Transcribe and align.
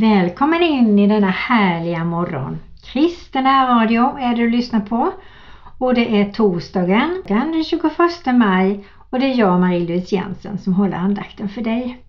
Välkommen 0.00 0.62
in 0.62 0.98
i 0.98 1.06
denna 1.06 1.30
härliga 1.30 2.04
morgon. 2.04 2.58
Kristen 2.84 3.44
radio 3.44 4.16
är 4.20 4.36
det 4.36 4.42
du 4.42 4.50
lyssnar 4.50 4.80
på 4.80 5.12
och 5.78 5.94
det 5.94 6.20
är 6.20 6.32
torsdagen 6.32 7.22
den 7.28 7.64
21 7.64 7.82
maj 8.34 8.84
och 9.10 9.20
det 9.20 9.26
är 9.26 9.38
jag 9.38 9.60
Marie-Louise 9.60 10.14
Jensen 10.14 10.58
som 10.58 10.74
håller 10.74 10.96
andakten 10.96 11.48
för 11.48 11.62
dig. 11.62 12.04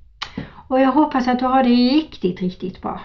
Och 0.67 0.79
jag 0.79 0.91
hoppas 0.91 1.27
att 1.27 1.39
du 1.39 1.45
har 1.45 1.63
det 1.63 1.69
riktigt, 1.69 2.41
riktigt 2.41 2.81
bra. 2.81 3.01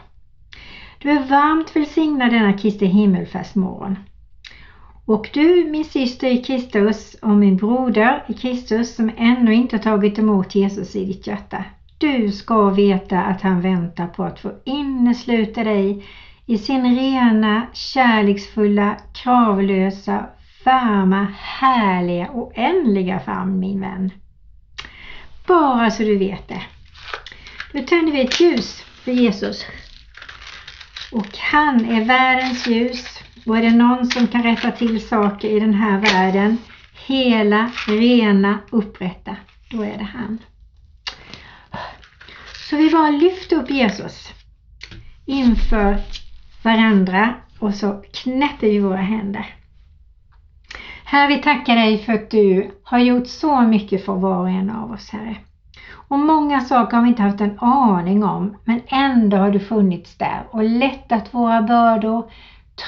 Du 0.99 1.11
är 1.11 1.25
varmt 1.29 1.77
välsignad 1.77 2.31
denna 2.31 2.53
Kristi 2.53 2.87
himmelfärdsmorgon. 2.87 3.97
Och 5.05 5.31
du, 5.33 5.65
min 5.71 5.85
syster 5.85 6.29
i 6.29 6.45
Kristus 6.45 7.15
och 7.15 7.37
min 7.37 7.57
broder 7.57 8.25
i 8.29 8.35
Kristus 8.35 8.95
som 8.95 9.11
ännu 9.17 9.55
inte 9.55 9.79
tagit 9.79 10.19
emot 10.19 10.55
Jesus 10.55 10.97
i 10.97 11.05
ditt 11.05 11.27
hjärta. 11.27 11.65
Du 11.99 12.33
ska 12.33 12.71
veta 12.71 13.23
att 13.23 13.43
han 13.43 13.61
väntar 13.61 14.07
på 14.07 14.25
att 14.25 14.41
få 14.41 14.53
innesluta 14.65 15.65
dig 15.65 16.05
i 16.47 16.59
sin 16.59 16.97
rena, 16.97 17.67
kärleksfulla, 17.73 18.97
kravlösa, 19.15 20.27
varma, 20.65 21.27
härliga, 21.39 22.31
oändliga 22.33 23.21
famn 23.21 23.61
min 23.61 23.81
vän. 23.81 24.11
Bara 25.47 25.91
så 25.91 26.03
du 26.03 26.19
vet 26.19 26.49
det. 26.49 26.63
Nu 27.73 27.83
tänder 27.83 28.13
vi 28.13 28.21
ett 28.21 28.41
ljus 28.41 28.83
för 28.83 29.13
Jesus. 29.13 29.67
Och 31.13 31.39
han 31.39 31.85
är 31.85 32.05
världens 32.05 32.67
ljus. 32.67 33.19
Och 33.47 33.59
är 33.59 33.63
det 33.63 33.71
någon 33.71 34.07
som 34.07 34.27
kan 34.27 34.43
rätta 34.43 34.71
till 34.71 35.09
saker 35.09 35.49
i 35.49 35.61
den 35.61 35.75
här 35.75 36.01
världen, 36.01 36.59
hela, 37.07 37.71
rena, 37.87 38.59
upprätta, 38.71 39.37
då 39.71 39.83
är 39.83 39.99
det 39.99 40.09
han. 40.13 40.39
Så 42.71 42.77
vi 42.77 42.91
bara 42.91 43.11
lyfter 43.11 43.57
upp 43.57 43.71
Jesus 43.71 44.33
inför 45.25 45.97
varandra 46.63 47.35
och 47.59 47.75
så 47.75 48.03
knäpper 48.13 48.67
vi 48.67 48.79
våra 48.79 48.97
händer. 48.97 49.55
Herre, 51.05 51.37
vi 51.37 51.43
tackar 51.43 51.77
dig 51.77 51.99
för 51.99 52.13
att 52.13 52.31
du 52.31 52.71
har 52.83 52.99
gjort 52.99 53.27
så 53.27 53.61
mycket 53.61 54.05
för 54.05 54.15
var 54.15 54.39
och 54.39 54.51
en 54.51 54.71
av 54.71 54.91
oss, 54.93 55.11
Herre. 55.11 55.37
Och 56.09 56.19
många 56.19 56.61
saker 56.61 56.97
har 56.97 57.03
vi 57.03 57.09
inte 57.09 57.23
haft 57.23 57.41
en 57.41 57.59
aning 57.59 58.25
om, 58.25 58.57
men 58.65 58.81
ändå 58.87 59.37
har 59.37 59.51
du 59.51 59.61
funnits 59.61 60.17
där 60.17 60.47
och 60.51 60.65
lättat 60.65 61.35
våra 61.35 61.63
bördor, 61.63 62.31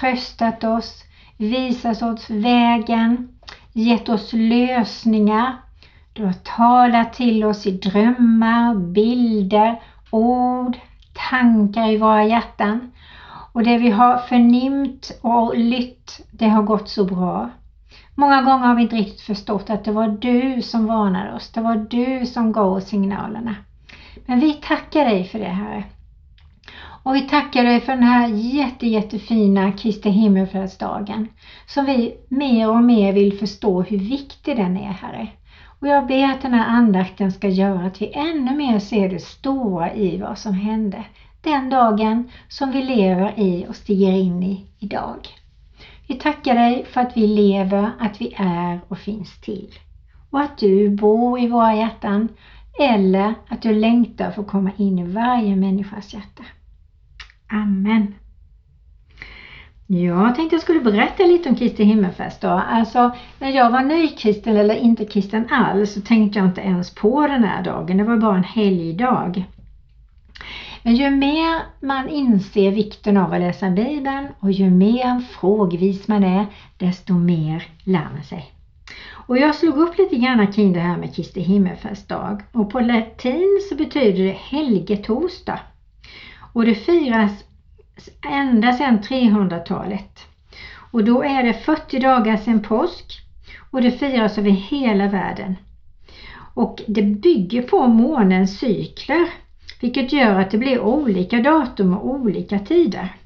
tröstat 0.01 0.65
oss, 0.65 1.05
visat 1.37 2.03
oss 2.03 2.31
vägen, 2.31 3.29
gett 3.73 4.09
oss 4.09 4.33
lösningar. 4.33 5.57
Du 6.19 6.25
har 6.25 6.33
talat 6.33 7.13
till 7.13 7.45
oss 7.45 7.67
i 7.67 7.71
drömmar, 7.71 8.75
bilder, 8.75 9.83
ord, 10.11 10.77
tankar 11.31 11.91
i 11.91 11.97
våra 11.97 12.25
hjärtan. 12.25 12.91
Och 13.53 13.63
det 13.63 13.79
vi 13.79 13.91
har 13.91 14.19
förnimt 14.19 15.19
och 15.23 15.59
lytt, 15.59 16.21
det 16.31 16.49
har 16.49 16.63
gått 16.63 16.89
så 16.89 17.05
bra. 17.05 17.51
Många 18.15 18.43
gånger 18.43 18.67
har 18.67 18.75
vi 18.75 18.83
inte 18.83 18.97
riktigt 18.97 19.21
förstått 19.21 19.71
att 19.71 19.85
det 19.85 19.93
var 19.93 20.09
du 20.09 20.63
som 20.63 20.87
varnade 20.87 21.35
oss. 21.35 21.53
Det 21.53 21.61
var 21.61 21.77
du 21.77 22.27
som 22.27 22.53
gav 22.53 22.73
oss 22.73 22.89
signalerna. 22.89 23.55
Men 24.27 24.41
vi 24.41 24.53
tackar 24.53 25.05
dig 25.05 25.25
för 25.25 25.39
det 25.39 25.45
Herre. 25.45 25.85
Och 27.03 27.15
vi 27.15 27.21
tackar 27.21 27.65
dig 27.65 27.81
för 27.81 27.93
den 27.93 28.03
här 28.03 28.29
jätte, 28.29 28.87
jättefina 28.87 29.73
Kristi 29.73 30.11
himmelfärdsdagen 30.11 31.29
som 31.67 31.85
vi 31.85 32.17
mer 32.29 32.71
och 32.71 32.83
mer 32.83 33.13
vill 33.13 33.39
förstå 33.39 33.83
hur 33.83 33.99
viktig 33.99 34.57
den 34.57 34.77
är 34.77 34.93
Herre. 34.93 35.29
Och 35.81 35.89
jag 35.89 36.07
ber 36.07 36.33
att 36.33 36.43
den 36.43 36.55
här 36.55 36.67
andakten 36.67 37.33
ska 37.33 37.49
göra 37.49 37.87
att 37.87 38.03
vi 38.03 38.13
ännu 38.15 38.55
mer 38.57 38.79
ser 38.79 39.09
det 39.09 39.23
stora 39.23 39.95
i 39.95 40.19
vad 40.19 40.39
som 40.39 40.55
hände 40.55 41.05
den 41.41 41.71
dagen 41.71 42.31
som 42.49 42.71
vi 42.71 42.83
lever 42.83 43.39
i 43.39 43.67
och 43.69 43.77
stiger 43.77 44.13
in 44.13 44.43
i 44.43 44.67
idag. 44.79 45.29
Vi 46.07 46.15
tackar 46.15 46.55
dig 46.55 46.85
för 46.85 47.01
att 47.01 47.17
vi 47.17 47.27
lever, 47.27 47.91
att 47.99 48.21
vi 48.21 48.35
är 48.39 48.81
och 48.89 48.99
finns 48.99 49.41
till. 49.41 49.75
Och 50.31 50.41
att 50.41 50.59
du 50.59 50.89
bor 50.89 51.39
i 51.39 51.47
våra 51.47 51.75
hjärtan 51.75 52.29
eller 52.81 53.35
att 53.49 53.63
du 53.63 53.73
längtar 53.73 54.31
för 54.31 54.43
att 54.43 54.49
komma 54.49 54.71
in 54.77 54.99
i 54.99 55.13
varje 55.13 55.57
människas 55.57 56.15
hjärta. 56.15 56.45
Amen. 57.49 58.15
Jag 59.91 60.35
tänkte 60.35 60.55
jag 60.55 60.63
skulle 60.63 60.81
berätta 60.81 61.23
lite 61.23 61.49
om 61.49 61.57
Kristi 61.57 61.85
himmelfärdsdag. 61.85 62.63
Alltså 62.69 63.11
när 63.39 63.51
jag 63.51 63.71
var 63.71 63.83
nykristen 63.83 64.57
eller 64.57 64.75
inte 64.75 65.05
kristen 65.05 65.49
alls 65.51 65.93
så 65.93 66.01
tänkte 66.01 66.39
jag 66.39 66.49
inte 66.49 66.61
ens 66.61 66.95
på 66.95 67.27
den 67.27 67.45
här 67.45 67.63
dagen. 67.63 67.97
Det 67.97 68.05
var 68.05 68.17
bara 68.17 68.37
en 68.37 68.45
helgdag. 68.45 69.45
Men 70.83 70.97
ju 70.97 71.11
mer 71.11 71.61
man 71.81 72.09
inser 72.09 72.71
vikten 72.71 73.17
av 73.17 73.33
att 73.33 73.41
läsa 73.41 73.71
Bibeln 73.71 74.29
och 74.41 74.53
ju 74.53 74.71
mer 74.71 75.21
frågvis 75.21 76.09
man 76.09 76.25
är, 76.25 76.47
desto 76.79 77.13
mer 77.13 77.67
lär 77.85 78.09
man 78.15 78.25
sig. 78.25 78.53
Och 79.13 79.39
jag 79.39 79.55
slog 79.55 79.77
upp 79.77 79.99
lite 79.99 80.17
grann 80.17 80.53
kring 80.53 80.73
det 80.73 80.81
här 80.81 80.97
med 80.97 81.15
Kristi 81.15 81.41
himmelsfärdsdag 81.41 82.43
och 82.53 82.71
på 82.71 82.81
latin 82.81 83.61
så 83.69 83.77
betyder 83.77 84.25
det 84.25 84.39
helgetorsdag. 84.51 85.61
Och 86.53 86.65
det 86.65 86.75
firas 86.75 87.45
ända 88.31 88.73
sedan 88.73 88.99
300-talet. 88.99 90.27
Och 90.91 91.05
då 91.05 91.23
är 91.23 91.43
det 91.43 91.55
40 91.55 91.99
dagar 91.99 92.37
sedan 92.37 92.63
påsk 92.63 93.21
och 93.71 93.83
det 93.83 93.91
firas 93.91 94.39
över 94.39 94.51
hela 94.51 95.09
världen. 95.09 95.57
Och 96.55 96.83
det 96.87 97.03
bygger 97.03 97.63
på 97.63 97.87
månens 97.87 98.59
cykler 98.59 99.29
vilket 99.81 100.13
gör 100.13 100.41
att 100.41 100.51
det 100.51 100.59
blir 100.59 100.81
olika 100.81 101.39
datum 101.39 101.95
och 101.95 102.11
olika 102.11 102.59
tider. 102.59 103.17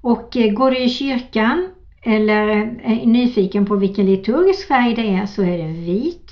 Och 0.00 0.36
eh, 0.36 0.52
går 0.52 0.70
du 0.70 0.78
i 0.78 0.88
kyrkan 0.88 1.68
eller 2.02 2.48
eh, 2.48 3.02
är 3.02 3.06
nyfiken 3.06 3.66
på 3.66 3.76
vilken 3.76 4.06
liturgisk 4.06 4.68
färg 4.68 4.94
det 4.94 5.14
är 5.14 5.26
så 5.26 5.42
är 5.42 5.58
det 5.58 5.72
vit. 5.72 6.30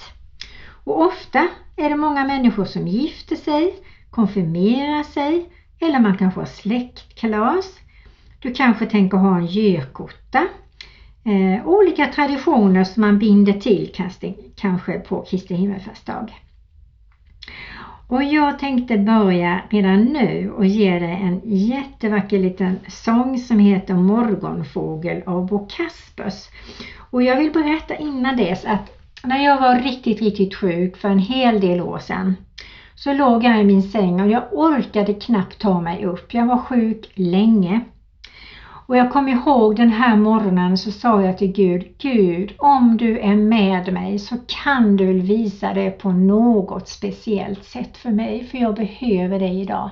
Och 0.85 1.01
ofta 1.01 1.49
är 1.77 1.89
det 1.89 1.97
många 1.97 2.25
människor 2.25 2.65
som 2.65 2.89
gifter 2.89 3.37
sig, 3.37 3.75
konfirmerar 4.11 5.03
sig 5.03 5.49
eller 5.81 6.01
man 6.01 6.17
kanske 6.17 6.41
har 6.41 6.47
släktkalas. 6.47 7.79
Du 8.39 8.55
kanske 8.55 8.87
tänker 8.87 9.19
ha 9.19 9.37
en 9.37 9.47
gökotta. 9.47 10.47
Eh, 11.25 11.67
olika 11.67 12.07
traditioner 12.07 12.85
som 12.85 13.01
man 13.01 13.19
binder 13.19 13.53
till 13.53 13.93
kanske 14.57 14.99
på 14.99 15.23
Kristi 15.23 15.55
himmelfärdsdag. 15.55 16.33
Och 18.11 18.25
jag 18.25 18.59
tänkte 18.59 18.99
börja 18.99 19.61
redan 19.71 20.05
nu 20.05 20.51
och 20.51 20.67
ge 20.67 20.99
dig 20.99 21.19
en 21.23 21.41
jättevacker 21.45 22.39
liten 22.39 22.79
sång 22.89 23.39
som 23.39 23.59
heter 23.59 23.95
Morgonfågel 23.95 25.23
av 25.27 25.47
Bo 25.47 25.67
Kaspers. 25.67 26.49
Och 27.11 27.23
jag 27.23 27.37
vill 27.37 27.53
berätta 27.53 27.97
innan 27.97 28.37
dess 28.37 28.65
att 28.65 28.97
när 29.25 29.45
jag 29.45 29.61
var 29.61 29.77
riktigt, 29.77 30.21
riktigt 30.21 30.55
sjuk 30.55 30.97
för 30.97 31.09
en 31.09 31.19
hel 31.19 31.61
del 31.61 31.81
år 31.81 31.99
sedan 31.99 32.37
så 33.03 33.13
låg 33.13 33.45
jag 33.45 33.61
i 33.61 33.65
min 33.65 33.83
säng 33.83 34.21
och 34.21 34.31
jag 34.31 34.43
orkade 34.53 35.15
knappt 35.15 35.59
ta 35.59 35.81
mig 35.81 36.05
upp. 36.05 36.35
Jag 36.35 36.47
var 36.47 36.59
sjuk 36.59 37.13
länge. 37.15 37.81
Och 38.87 38.97
jag 38.97 39.13
kom 39.13 39.29
ihåg 39.29 39.77
den 39.77 39.91
här 39.91 40.17
morgonen 40.17 40.79
så 40.79 40.91
sa 40.91 41.23
jag 41.23 41.39
till 41.39 41.53
Gud, 41.53 41.95
Gud 41.99 42.55
om 42.59 42.97
du 42.97 43.19
är 43.19 43.37
med 43.37 43.93
mig 43.93 44.19
så 44.19 44.37
kan 44.47 44.97
du 44.97 45.21
visa 45.21 45.75
det 45.75 45.91
på 45.91 46.13
något 46.13 46.89
speciellt 46.89 47.65
sätt 47.65 47.97
för 47.97 48.11
mig 48.11 48.45
för 48.45 48.59
jag 48.59 48.75
behöver 48.75 49.39
dig 49.39 49.61
idag. 49.61 49.91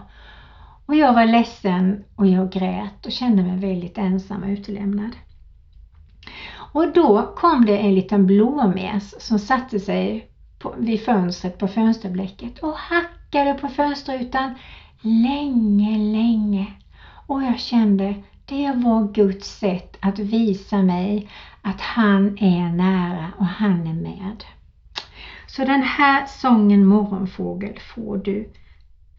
Och 0.87 0.95
jag 0.95 1.15
var 1.15 1.27
ledsen 1.27 2.05
och 2.17 2.27
jag 2.27 2.53
grät 2.53 3.07
och 3.07 3.13
kände 3.13 3.43
mig 3.43 3.57
väldigt 3.57 3.99
ensam 3.99 4.43
och 4.43 4.49
utelämnad. 4.49 5.17
Och 6.73 6.93
då 6.93 7.35
kom 7.37 7.67
det 7.67 7.79
en 7.79 7.95
liten 7.95 8.27
blåmes 8.27 9.27
som 9.27 9.39
satte 9.39 9.81
sig 9.81 10.29
på, 10.59 10.75
vid 10.79 11.05
fönstret 11.05 11.59
på 11.59 11.69
fönsterblecket 11.69 12.59
och 12.59 12.75
hackade 12.77 13.55
på 13.55 13.69
fönsterrutan 13.69 14.55
länge, 15.01 15.99
länge. 15.99 16.67
Och 17.27 17.43
jag 17.43 17.61
kände 17.61 18.15
det 18.45 18.73
var 18.73 19.13
Guds 19.13 19.59
sätt 19.59 19.97
att 20.01 20.19
visa 20.19 20.83
mig 20.83 21.29
att 21.63 21.81
han 21.81 22.39
är 22.39 22.73
nära 22.73 23.27
och 23.39 23.47
han 23.47 23.87
är 23.87 23.95
med. 23.95 24.45
Så 25.47 25.65
den 25.65 25.83
här 25.83 26.27
sången 26.27 26.85
Morgonfågel 26.85 27.79
får 27.95 28.17
du 28.17 28.49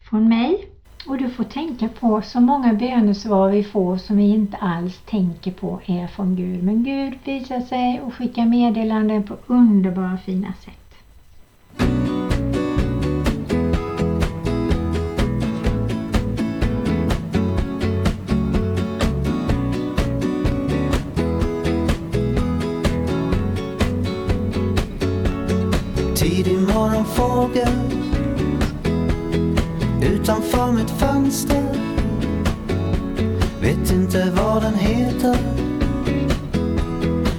från 0.09 0.30
mig 0.30 0.68
och 1.07 1.18
du 1.18 1.30
får 1.30 1.44
tänka 1.44 1.88
på 1.88 2.21
så 2.21 2.39
många 2.39 2.74
bönesvar 2.74 3.50
vi 3.50 3.63
får 3.63 3.97
som 3.97 4.18
vi 4.18 4.30
inte 4.30 4.57
alls 4.57 5.01
tänker 5.06 5.51
på 5.51 5.81
är 5.86 6.07
från 6.07 6.36
Gud. 6.36 6.63
Men 6.63 6.83
Gud 6.83 7.13
visar 7.24 7.62
sig 7.62 8.01
och 8.01 8.13
skickar 8.13 8.45
meddelanden 8.45 9.24
på 9.24 9.38
underbara 9.47 10.18
fina 10.18 10.53
sätt. 10.53 10.78
Morgonfågel 26.61 27.73
utanför 30.01 30.71
mitt 30.71 30.89
fönster 30.89 31.79
Vet 33.61 33.91
inte 33.91 34.31
vad 34.35 34.61
den 34.61 34.73
heter. 34.73 35.38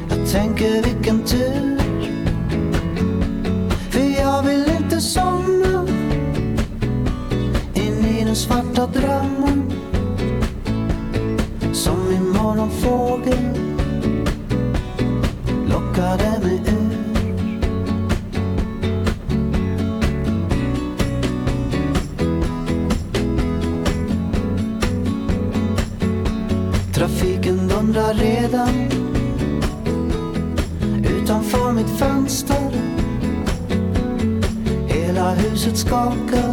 Jag 0.08 0.30
tänker 0.30 0.82
vilken 0.82 1.24
tur. 1.24 1.78
För 3.90 4.20
jag 4.20 4.42
vill 4.42 4.64
inte 4.80 5.00
somna 5.00 5.86
in 7.74 8.04
i 8.04 8.24
den 8.24 8.36
svarta 8.36 8.86
drömmen. 8.86 9.72
Som 11.72 12.10
en 12.16 12.28
morgonfågel 12.28 13.69
redan 28.50 28.88
utanför 31.04 31.72
mitt 31.72 31.98
fönster. 31.98 32.70
Hela 34.88 35.34
huset 35.34 35.76
skakar 35.76 36.49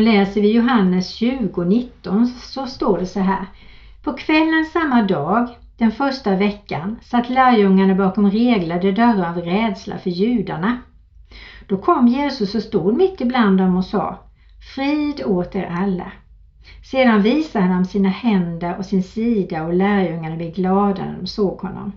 Och 0.00 0.04
läser 0.04 0.40
vi 0.40 0.52
Johannes 0.52 1.20
20.19 1.20 2.26
så 2.26 2.66
står 2.66 2.98
det 2.98 3.06
så 3.06 3.20
här. 3.20 3.46
På 4.02 4.12
kvällen 4.12 4.64
samma 4.72 5.02
dag, 5.02 5.48
den 5.78 5.92
första 5.92 6.36
veckan, 6.36 6.96
satt 7.02 7.30
lärjungarna 7.30 7.94
bakom 7.94 8.30
reglade 8.30 8.92
dörrar 8.92 9.28
av 9.28 9.36
rädsla 9.36 9.98
för 9.98 10.10
judarna. 10.10 10.78
Då 11.68 11.76
kom 11.76 12.08
Jesus 12.08 12.54
och 12.54 12.62
stod 12.62 12.96
mitt 12.96 13.20
ibland 13.20 13.58
dem 13.58 13.76
och 13.76 13.84
sa 13.84 14.18
Frid 14.74 15.22
åt 15.26 15.54
er 15.54 15.76
alla. 15.80 16.12
Sedan 16.90 17.22
visade 17.22 17.64
han 17.64 17.74
dem 17.74 17.84
sina 17.84 18.08
händer 18.08 18.78
och 18.78 18.84
sin 18.84 19.02
sida 19.02 19.64
och 19.64 19.74
lärjungarna 19.74 20.36
blev 20.36 20.52
glada 20.54 21.04
när 21.04 21.16
de 21.20 21.26
såg 21.26 21.60
honom. 21.60 21.92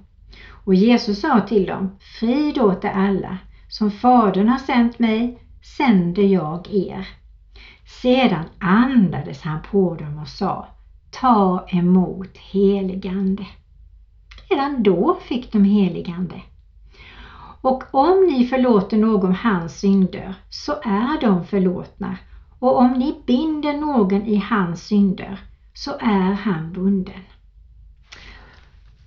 Och 0.65 0.75
Jesus 0.75 1.21
sa 1.21 1.41
till 1.41 1.65
dem 1.65 1.91
Frid 2.19 2.57
åt 2.57 2.85
er 2.85 2.91
alla. 2.95 3.37
Som 3.69 3.91
Fadern 3.91 4.49
har 4.49 4.59
sänt 4.59 4.99
mig 4.99 5.39
sänder 5.77 6.23
jag 6.23 6.67
er. 6.71 7.22
Sedan 8.01 8.45
andades 8.59 9.41
han 9.41 9.59
på 9.71 9.95
dem 9.95 10.19
och 10.19 10.27
sa 10.27 10.67
Ta 11.11 11.65
emot 11.69 12.37
heligande. 12.37 13.45
Redan 14.49 14.83
då 14.83 15.17
fick 15.21 15.51
de 15.51 15.63
heligande. 15.63 16.41
Och 17.61 17.83
om 17.91 18.27
ni 18.31 18.47
förlåter 18.47 18.97
någon 18.97 19.35
hans 19.35 19.79
synder 19.79 20.35
så 20.49 20.71
är 20.71 21.21
de 21.21 21.45
förlåtna. 21.45 22.17
Och 22.59 22.77
om 22.77 22.91
ni 22.91 23.15
binder 23.25 23.73
någon 23.73 24.25
i 24.25 24.35
hans 24.35 24.85
synder 24.85 25.39
så 25.73 25.91
är 25.91 26.33
han 26.33 26.73
bunden. 26.73 27.21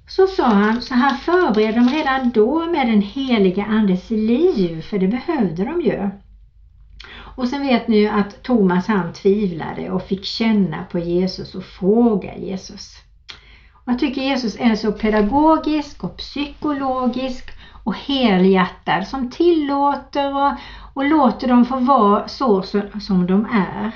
Så 0.09 0.27
sa 0.27 0.47
han, 0.47 0.83
så 0.83 0.95
han 0.95 1.19
förberedde 1.19 1.79
dem 1.79 1.89
redan 1.89 2.31
då 2.31 2.67
med 2.67 2.87
den 2.87 3.03
heliga 3.03 3.65
andes 3.65 4.11
liv, 4.11 4.83
för 4.83 4.99
det 4.99 5.09
behövde 5.09 5.65
de 5.65 5.81
ju. 5.81 6.11
Och 7.37 7.49
sen 7.49 7.67
vet 7.67 7.89
ni 7.89 7.97
ju 7.97 8.09
att 8.09 8.43
Thomas 8.43 8.87
han 8.87 9.13
tvivlade 9.13 9.91
och 9.91 10.03
fick 10.03 10.25
känna 10.25 10.85
på 10.85 10.99
Jesus 10.99 11.55
och 11.55 11.65
fråga 11.65 12.37
Jesus. 12.37 12.97
Och 13.73 13.93
jag 13.93 13.99
tycker 13.99 14.23
Jesus 14.23 14.57
är 14.61 14.75
så 14.75 14.93
pedagogisk 14.93 16.05
och 16.05 16.17
psykologisk 16.17 17.51
och 17.85 17.97
helhjärtad 17.97 19.09
som 19.09 19.31
tillåter 19.31 20.35
och, 20.37 20.53
och 20.95 21.05
låter 21.05 21.49
dem 21.49 21.65
få 21.65 21.77
vara 21.77 22.29
så, 22.29 22.63
så 22.63 22.83
som 23.01 23.27
de 23.27 23.47
är. 23.53 23.93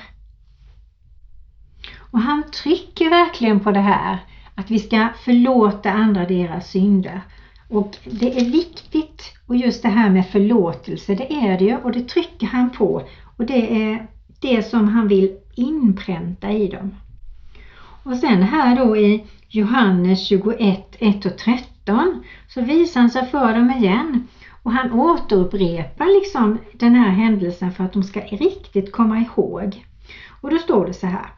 Och 2.11 2.19
han 2.19 2.43
trycker 2.51 3.09
verkligen 3.09 3.59
på 3.59 3.71
det 3.71 3.79
här 3.79 4.17
att 4.55 4.71
vi 4.71 4.79
ska 4.79 5.09
förlåta 5.25 5.91
andra 5.91 6.25
deras 6.25 6.69
synder. 6.69 7.21
Och 7.69 7.97
det 8.05 8.39
är 8.39 8.45
viktigt 8.45 9.33
och 9.47 9.55
just 9.55 9.83
det 9.83 9.89
här 9.89 10.09
med 10.09 10.27
förlåtelse, 10.27 11.15
det 11.15 11.33
är 11.33 11.59
det 11.59 11.65
ju 11.65 11.77
och 11.77 11.91
det 11.91 12.07
trycker 12.07 12.47
han 12.47 12.69
på 12.69 13.03
och 13.41 13.47
det 13.47 13.83
är 13.83 14.07
det 14.39 14.63
som 14.63 14.87
han 14.87 15.07
vill 15.07 15.37
inpränta 15.55 16.51
i 16.51 16.67
dem. 16.67 16.95
Och 18.03 18.17
sen 18.17 18.43
här 18.43 18.75
då 18.75 18.97
i 18.97 19.25
Johannes 19.47 20.27
21, 20.27 20.95
1 20.99 21.25
och 21.25 21.37
13 21.37 22.23
så 22.47 22.61
visar 22.61 23.01
han 23.01 23.09
sig 23.09 23.25
för 23.25 23.53
dem 23.53 23.71
igen 23.71 24.27
och 24.63 24.71
han 24.71 24.91
återupprepar 24.91 26.21
liksom 26.21 26.57
den 26.73 26.95
här 26.95 27.09
händelsen 27.09 27.71
för 27.71 27.83
att 27.83 27.93
de 27.93 28.03
ska 28.03 28.19
riktigt 28.19 28.91
komma 28.91 29.19
ihåg. 29.19 29.85
Och 30.41 30.49
då 30.49 30.57
står 30.57 30.85
det 30.85 30.93
så 30.93 31.07
här. 31.07 31.33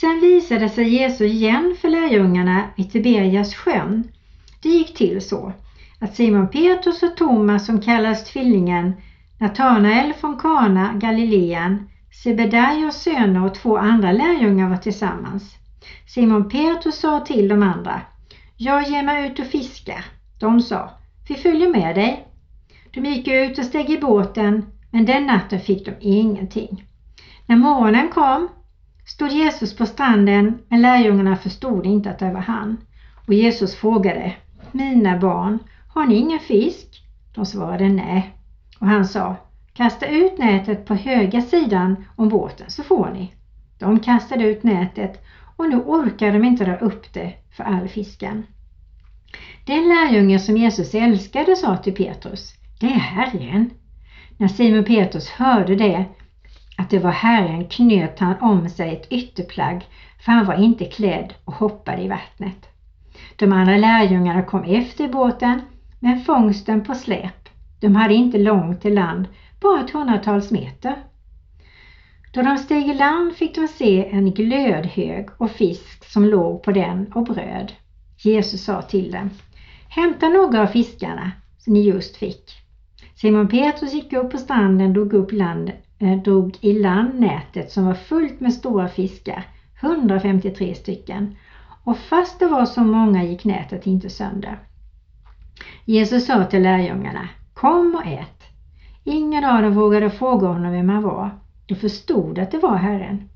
Sen 0.00 0.20
visade 0.20 0.68
sig 0.68 0.88
Jesus 0.88 1.20
igen 1.20 1.76
för 1.80 1.88
lärjungarna 1.88 2.62
vid 2.76 2.92
Tiberias 2.92 3.54
sjön. 3.54 4.08
Det 4.62 4.68
gick 4.68 4.94
till 4.94 5.20
så 5.20 5.52
att 5.98 6.16
Simon 6.16 6.48
Petrus 6.48 7.02
och 7.02 7.16
Thomas 7.16 7.66
som 7.66 7.80
kallas 7.80 8.24
tvillingen, 8.24 8.92
Natanael 9.38 10.12
från 10.12 10.36
Kana, 10.36 10.92
Galileen, 10.94 11.88
Sebedaios 12.22 13.02
söner 13.02 13.44
och 13.44 13.54
två 13.54 13.76
andra 13.76 14.12
lärjungar 14.12 14.68
var 14.68 14.76
tillsammans. 14.76 15.54
Simon 16.06 16.48
Petrus 16.48 17.00
sa 17.00 17.20
till 17.20 17.48
de 17.48 17.62
andra, 17.62 18.00
jag 18.56 18.88
ger 18.88 19.02
mig 19.02 19.26
ut 19.26 19.38
och 19.38 19.46
fiskar. 19.46 20.04
De 20.40 20.60
sa, 20.60 20.90
vi 21.28 21.34
följer 21.34 21.68
med 21.68 21.94
dig. 21.94 22.28
De 22.94 23.04
gick 23.04 23.28
ut 23.28 23.58
och 23.58 23.64
steg 23.64 23.90
i 23.90 24.00
båten, 24.00 24.66
men 24.90 25.04
den 25.04 25.26
natten 25.26 25.60
fick 25.60 25.86
de 25.86 25.92
ingenting. 26.00 26.84
När 27.46 27.56
morgonen 27.56 28.08
kom 28.08 28.48
stod 29.06 29.28
Jesus 29.28 29.76
på 29.76 29.86
stranden, 29.86 30.58
men 30.68 30.82
lärjungarna 30.82 31.36
förstod 31.36 31.86
inte 31.86 32.10
att 32.10 32.18
det 32.18 32.32
var 32.32 32.40
han. 32.40 32.76
Och 33.26 33.34
Jesus 33.34 33.74
frågade, 33.74 34.34
mina 34.72 35.18
barn, 35.18 35.58
har 35.94 36.06
ni 36.06 36.14
ingen 36.14 36.40
fisk? 36.40 37.02
De 37.34 37.46
svarade 37.46 37.88
nej. 37.88 38.35
Och 38.78 38.86
han 38.86 39.06
sa, 39.06 39.36
kasta 39.74 40.06
ut 40.06 40.38
nätet 40.38 40.86
på 40.86 40.94
höga 40.94 41.40
sidan 41.40 42.04
om 42.16 42.28
båten 42.28 42.70
så 42.70 42.82
får 42.82 43.10
ni. 43.14 43.32
De 43.78 44.00
kastade 44.00 44.44
ut 44.44 44.62
nätet 44.62 45.24
och 45.56 45.68
nu 45.68 45.76
orkar 45.76 46.32
de 46.32 46.44
inte 46.44 46.64
dra 46.64 46.76
upp 46.76 47.12
det 47.12 47.32
för 47.56 47.64
all 47.64 47.88
fisken. 47.88 48.46
Den 49.64 49.88
lärjunge 49.88 50.38
som 50.38 50.56
Jesus 50.56 50.94
älskade 50.94 51.56
sa 51.56 51.76
till 51.76 51.94
Petrus, 51.94 52.54
det 52.80 52.86
är 52.86 52.90
Herren. 52.90 53.70
När 54.36 54.48
Simon 54.48 54.84
Petrus 54.84 55.30
hörde 55.30 55.76
det, 55.76 56.04
att 56.76 56.90
det 56.90 56.98
var 56.98 57.10
Herren, 57.10 57.68
knöt 57.68 58.18
han 58.18 58.34
om 58.40 58.68
sig 58.68 58.92
ett 58.92 59.12
ytterplagg, 59.12 59.86
för 60.24 60.32
han 60.32 60.46
var 60.46 60.54
inte 60.54 60.84
klädd 60.84 61.34
och 61.44 61.54
hoppade 61.54 62.02
i 62.02 62.08
vattnet. 62.08 62.68
De 63.36 63.52
andra 63.52 63.76
lärjungarna 63.76 64.42
kom 64.42 64.64
efter 64.64 65.08
båten 65.08 65.60
med 66.00 66.26
fångsten 66.26 66.84
på 66.84 66.94
släp. 66.94 67.45
De 67.80 67.94
hade 67.96 68.14
inte 68.14 68.38
långt 68.38 68.80
till 68.80 68.94
land, 68.94 69.28
bara 69.60 69.80
ett 69.80 69.90
hundratals 69.90 70.50
meter. 70.50 70.96
Då 72.32 72.42
de 72.42 72.58
steg 72.58 72.88
i 72.88 72.94
land 72.94 73.34
fick 73.34 73.54
de 73.54 73.68
se 73.68 74.08
en 74.10 74.30
glödhög 74.30 75.28
och 75.38 75.50
fisk 75.50 76.04
som 76.04 76.24
låg 76.24 76.62
på 76.62 76.72
den 76.72 77.12
och 77.12 77.24
bröd. 77.24 77.72
Jesus 78.18 78.64
sa 78.64 78.82
till 78.82 79.10
dem, 79.10 79.30
hämta 79.88 80.28
några 80.28 80.62
av 80.62 80.66
fiskarna 80.66 81.32
som 81.58 81.72
ni 81.72 81.80
just 81.80 82.16
fick. 82.16 82.50
Simon 83.14 83.48
Petrus 83.48 83.92
gick 83.92 84.12
upp 84.12 84.30
på 84.30 84.38
stranden, 84.38 84.92
drog, 84.92 85.12
upp 85.12 85.32
land, 85.32 85.72
eh, 85.98 86.22
drog 86.22 86.56
i 86.60 86.78
land 86.78 87.20
nätet 87.20 87.70
som 87.70 87.84
var 87.84 87.94
fullt 87.94 88.40
med 88.40 88.52
stora 88.52 88.88
fiskar, 88.88 89.48
153 89.80 90.74
stycken. 90.74 91.36
Och 91.84 91.98
fast 91.98 92.38
det 92.38 92.46
var 92.46 92.66
så 92.66 92.80
många 92.80 93.24
gick 93.24 93.44
nätet 93.44 93.86
inte 93.86 94.10
sönder. 94.10 94.58
Jesus 95.84 96.26
sa 96.26 96.44
till 96.44 96.62
lärjungarna, 96.62 97.28
kom 97.60 97.94
och 97.94 98.06
ät. 98.06 98.42
Ingen 99.04 99.44
av 99.44 99.62
dem 99.62 99.74
vågade 99.74 100.10
fråga 100.10 100.46
honom 100.46 100.72
vem 100.72 100.88
han 100.88 101.02
var. 101.02 101.30
De 101.66 101.74
förstod 101.74 102.38
att 102.38 102.50
det 102.50 102.58
var 102.58 102.76
Herren. 102.76 103.28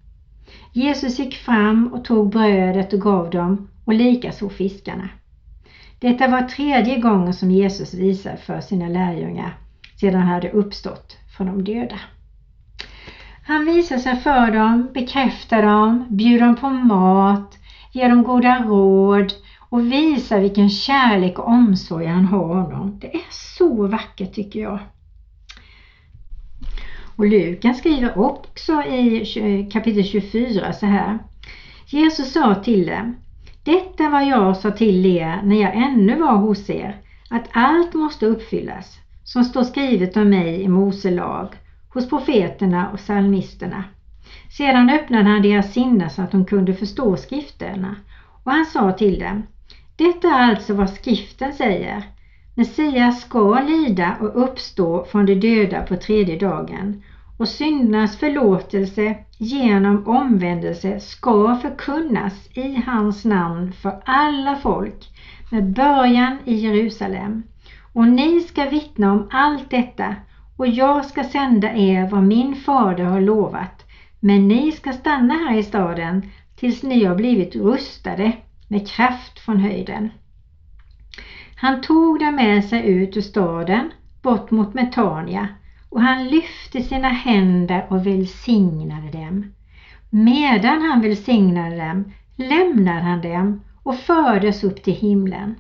Jesus 0.73 1.19
gick 1.19 1.35
fram 1.35 1.95
och 1.95 2.05
tog 2.05 2.31
brödet 2.31 2.93
och 2.93 3.00
gav 3.00 3.31
dem 3.31 3.69
och 3.85 3.95
likaså 3.95 4.49
fiskarna. 4.49 5.09
Detta 5.99 6.29
var 6.29 6.43
tredje 6.43 6.99
gången 6.99 7.35
som 7.35 7.50
Jesus 7.50 7.95
visade 7.95 8.37
för 8.37 8.61
sina 8.61 8.89
lärjungar 8.89 9.57
sedan 10.00 10.21
han 10.21 10.29
hade 10.29 10.50
uppstått 10.50 11.17
från 11.37 11.47
de 11.47 11.65
döda. 11.65 11.99
Han 13.47 13.65
visar 13.65 13.99
sig 13.99 14.17
för 14.17 14.50
dem, 14.50 14.89
bekräftar 14.95 15.62
dem, 15.62 16.07
bjuder 16.11 16.47
dem 16.47 16.57
på 16.57 16.69
mat, 16.71 17.59
ger 17.93 18.09
dem 18.09 18.23
goda 18.23 18.65
råd 18.65 19.33
och 19.71 19.93
visar 19.93 20.41
vilken 20.41 20.71
kärlek 20.71 21.39
och 21.39 21.49
omsorg 21.49 22.07
han 22.07 22.25
har 22.25 22.65
om 22.65 22.71
dem. 22.71 22.99
Det 23.00 23.15
är 23.15 23.27
så 23.31 23.87
vackert 23.87 24.35
tycker 24.35 24.61
jag. 24.61 24.79
Och 27.17 27.27
Lukas 27.27 27.79
skriver 27.79 28.19
också 28.19 28.83
i 28.83 29.69
kapitel 29.73 30.05
24 30.05 30.73
så 30.73 30.87
här. 30.87 31.19
Jesus 31.87 32.33
sa 32.33 32.55
till 32.55 32.87
dem, 32.87 33.17
detta 33.65 34.09
var 34.09 34.21
jag 34.21 34.57
sa 34.57 34.71
till 34.71 35.07
er 35.07 35.41
när 35.45 35.62
jag 35.62 35.77
ännu 35.77 36.19
var 36.19 36.37
hos 36.37 36.71
er, 36.71 37.00
att 37.31 37.49
allt 37.53 37.95
måste 37.95 38.27
uppfyllas 38.27 38.99
som 39.25 39.45
står 39.45 39.65
skrivet 39.65 40.17
om 40.17 40.29
mig 40.29 40.62
i 40.62 40.69
Mose 40.69 41.11
lag, 41.11 41.49
hos 41.95 42.09
profeterna 42.09 42.91
och 42.91 42.99
psalmisterna. 42.99 43.85
Sedan 44.57 44.91
öppnade 44.91 45.29
han 45.29 45.43
deras 45.43 45.73
sinnen 45.73 46.11
så 46.11 46.23
att 46.23 46.31
de 46.33 46.45
kunde 46.45 46.75
förstå 46.75 47.17
skrifterna 47.17 47.97
och 48.45 48.53
han 48.53 48.67
sa 48.67 48.93
till 48.93 49.19
dem, 49.19 49.43
detta 50.00 50.28
är 50.28 50.50
alltså 50.50 50.75
vad 50.75 50.90
skriften 50.90 51.52
säger. 51.52 52.02
Messias 52.54 53.21
ska 53.21 53.61
lida 53.61 54.16
och 54.21 54.45
uppstå 54.45 55.04
från 55.04 55.26
de 55.26 55.35
döda 55.35 55.83
på 55.83 55.97
tredje 55.97 56.38
dagen 56.38 57.02
och 57.38 57.49
syndernas 57.49 58.16
förlåtelse 58.16 59.16
genom 59.38 60.07
omvändelse 60.07 61.00
ska 61.00 61.57
förkunnas 61.62 62.49
i 62.54 62.75
hans 62.87 63.25
namn 63.25 63.73
för 63.73 64.02
alla 64.04 64.57
folk 64.57 65.09
med 65.50 65.73
början 65.73 66.38
i 66.45 66.54
Jerusalem. 66.54 67.42
Och 67.92 68.09
ni 68.09 68.40
ska 68.40 68.64
vittna 68.64 69.12
om 69.12 69.28
allt 69.30 69.71
detta 69.71 70.16
och 70.57 70.69
jag 70.69 71.04
ska 71.04 71.25
sända 71.25 71.73
er 71.73 72.09
vad 72.09 72.23
min 72.23 72.57
fader 72.57 73.04
har 73.04 73.21
lovat. 73.21 73.87
Men 74.21 74.49
ni 74.49 74.73
ska 74.73 74.92
stanna 74.92 75.35
här 75.35 75.59
i 75.59 75.62
staden 75.62 76.23
tills 76.57 76.83
ni 76.83 77.04
har 77.04 77.14
blivit 77.14 77.57
rustade 77.57 78.33
med 78.71 78.89
kraft 78.89 79.39
från 79.39 79.61
höjden. 79.61 80.11
Han 81.57 81.81
tog 81.81 82.21
dem 82.21 82.35
med 82.35 82.65
sig 82.65 82.87
ut 82.87 83.17
ur 83.17 83.21
staden 83.21 83.91
bort 84.23 84.50
mot 84.50 84.75
Metania 84.75 85.49
och 85.89 86.00
han 86.00 86.29
lyfte 86.29 86.83
sina 86.83 87.09
händer 87.09 87.87
och 87.89 88.07
välsignade 88.07 89.11
dem. 89.11 89.53
Medan 90.11 90.83
han 90.83 91.00
välsignade 91.00 91.77
dem 91.77 92.12
lämnade 92.37 93.00
han 93.00 93.21
dem 93.21 93.61
och 93.83 93.97
fördes 93.97 94.65
upp 94.65 94.83
till 94.83 94.95
himlen. 94.95 95.55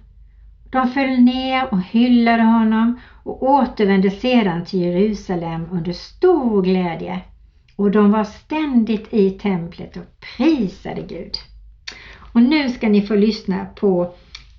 De 0.70 0.88
föll 0.88 1.20
ner 1.20 1.74
och 1.74 1.82
hyllade 1.82 2.42
honom 2.42 3.00
och 3.22 3.42
återvände 3.42 4.10
sedan 4.10 4.64
till 4.64 4.80
Jerusalem 4.80 5.68
under 5.72 5.92
stor 5.92 6.62
glädje. 6.62 7.20
Och 7.76 7.90
de 7.90 8.10
var 8.10 8.24
ständigt 8.24 9.14
i 9.14 9.30
templet 9.30 9.96
och 9.96 10.24
prisade 10.36 11.02
Gud. 11.02 11.49
Och 12.32 12.42
nu 12.42 12.68
ska 12.68 12.88
ni 12.88 13.02
få 13.02 13.14
lyssna 13.14 13.66
på 13.76 14.14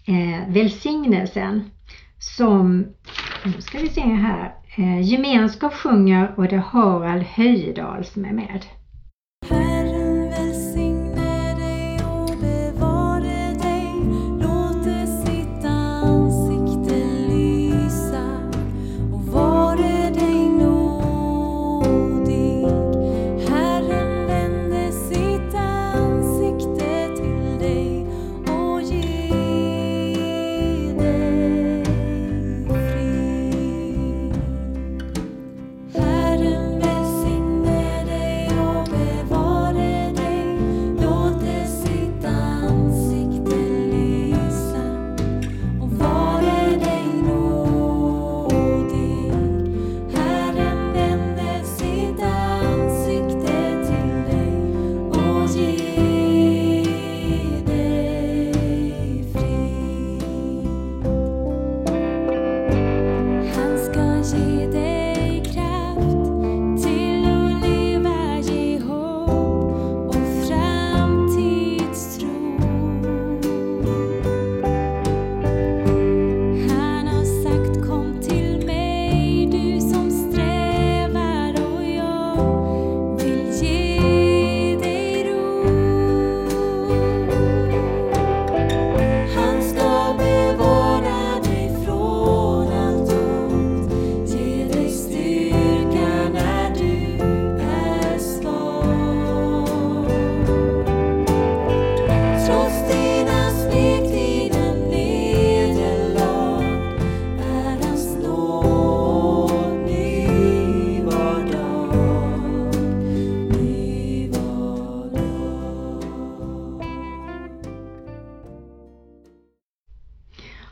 eh, 0.05 0.53
välsignelsen 0.53 1.71
som, 2.19 2.85
nu 3.45 3.61
ska 3.61 3.79
vi 3.79 3.89
se 3.89 4.01
här, 4.01 4.55
eh, 4.75 5.01
Gemenskap 5.01 5.73
sjunger 5.73 6.33
och 6.37 6.43
det 6.43 6.55
är 6.55 6.59
Harald 6.59 7.23
Höjdahl 7.23 8.05
som 8.05 8.25
är 8.25 8.33
med. 8.33 8.65